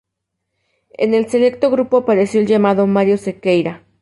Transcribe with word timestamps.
En 0.97 1.13
el 1.13 1.29
selecto 1.29 1.69
grupo 1.69 1.97
apareció 1.97 2.41
el 2.41 2.47
llamado 2.47 2.87
de 2.87 2.91
Mario 2.91 3.19
Sequeira. 3.19 3.83